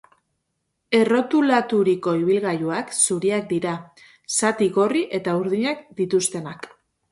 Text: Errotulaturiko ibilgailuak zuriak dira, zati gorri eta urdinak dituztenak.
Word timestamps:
Errotulaturiko 0.99 2.13
ibilgailuak 2.21 2.95
zuriak 3.05 3.47
dira, 3.53 3.75
zati 4.39 4.71
gorri 4.81 5.07
eta 5.21 5.39
urdinak 5.45 5.87
dituztenak. 6.03 6.71